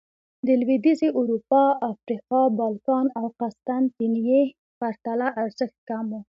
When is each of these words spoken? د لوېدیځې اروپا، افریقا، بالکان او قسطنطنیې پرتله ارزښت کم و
د 0.45 0.47
لوېدیځې 0.61 1.09
اروپا، 1.19 1.63
افریقا، 1.91 2.41
بالکان 2.59 3.05
او 3.19 3.25
قسطنطنیې 3.39 4.41
پرتله 4.79 5.27
ارزښت 5.41 5.77
کم 5.89 6.05
و 6.09 6.19